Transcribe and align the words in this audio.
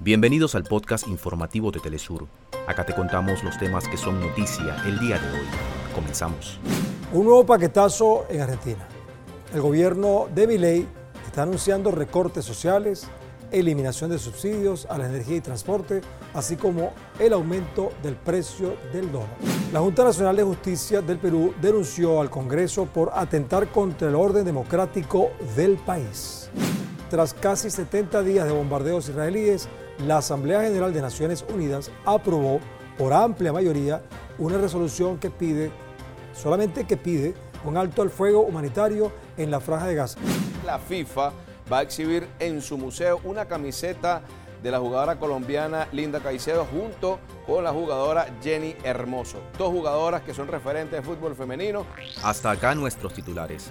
Bienvenidos 0.00 0.54
al 0.54 0.64
podcast 0.64 1.06
informativo 1.08 1.70
de 1.70 1.78
Telesur. 1.78 2.26
Acá 2.66 2.84
te 2.84 2.94
contamos 2.94 3.42
los 3.44 3.56
temas 3.58 3.88
que 3.88 3.96
son 3.96 4.20
noticia 4.20 4.76
el 4.86 4.98
día 4.98 5.18
de 5.18 5.30
hoy. 5.30 5.46
Comenzamos. 5.94 6.58
Un 7.12 7.24
nuevo 7.24 7.46
paquetazo 7.46 8.26
en 8.28 8.40
Argentina. 8.40 8.86
El 9.54 9.62
gobierno 9.62 10.26
de 10.34 10.46
Milei 10.46 10.88
está 11.26 11.44
anunciando 11.44 11.92
recortes 11.92 12.44
sociales, 12.44 13.06
eliminación 13.52 14.10
de 14.10 14.18
subsidios 14.18 14.86
a 14.90 14.98
la 14.98 15.06
energía 15.06 15.36
y 15.36 15.40
transporte, 15.40 16.00
así 16.34 16.56
como 16.56 16.92
el 17.20 17.32
aumento 17.32 17.92
del 18.02 18.16
precio 18.16 18.76
del 18.92 19.10
dólar. 19.12 19.36
La 19.72 19.80
Junta 19.80 20.04
Nacional 20.04 20.36
de 20.36 20.42
Justicia 20.42 21.02
del 21.02 21.18
Perú 21.18 21.54
denunció 21.62 22.20
al 22.20 22.30
Congreso 22.30 22.86
por 22.86 23.12
atentar 23.14 23.68
contra 23.68 24.08
el 24.08 24.16
orden 24.16 24.44
democrático 24.44 25.30
del 25.56 25.76
país. 25.76 26.50
Tras 27.10 27.34
casi 27.34 27.70
70 27.70 28.22
días 28.22 28.46
de 28.46 28.52
bombardeos 28.52 29.08
israelíes, 29.08 29.68
la 30.06 30.18
Asamblea 30.18 30.62
General 30.62 30.92
de 30.92 31.02
Naciones 31.02 31.44
Unidas 31.52 31.90
aprobó 32.04 32.60
por 32.98 33.12
amplia 33.12 33.52
mayoría 33.52 34.02
una 34.38 34.58
resolución 34.58 35.18
que 35.18 35.30
pide, 35.30 35.70
solamente 36.32 36.84
que 36.84 36.96
pide, 36.96 37.34
un 37.64 37.76
alto 37.76 38.02
al 38.02 38.10
fuego 38.10 38.40
humanitario 38.40 39.12
en 39.36 39.50
la 39.50 39.60
franja 39.60 39.86
de 39.86 39.94
Gaza. 39.94 40.18
La 40.66 40.78
FIFA 40.78 41.32
va 41.72 41.78
a 41.78 41.82
exhibir 41.82 42.28
en 42.38 42.60
su 42.60 42.76
museo 42.78 43.20
una 43.24 43.46
camiseta 43.46 44.22
de 44.62 44.70
la 44.70 44.78
jugadora 44.78 45.18
colombiana 45.18 45.88
Linda 45.92 46.20
Caicedo 46.20 46.64
junto 46.64 47.18
con 47.46 47.64
la 47.64 47.70
jugadora 47.70 48.26
Jenny 48.42 48.74
Hermoso. 48.82 49.38
Dos 49.58 49.68
jugadoras 49.68 50.22
que 50.22 50.32
son 50.32 50.48
referentes 50.48 50.98
de 50.98 51.02
fútbol 51.02 51.36
femenino. 51.36 51.84
Hasta 52.22 52.50
acá 52.50 52.74
nuestros 52.74 53.12
titulares. 53.12 53.70